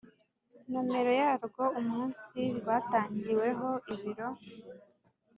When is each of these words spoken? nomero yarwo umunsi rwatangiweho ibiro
nomero 0.71 1.11
yarwo 1.21 1.63
umunsi 1.79 2.39
rwatangiweho 2.57 3.69
ibiro 3.93 4.27